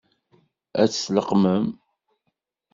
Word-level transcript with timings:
Ad 0.81 0.89
tt-tleqqmem? 0.89 1.65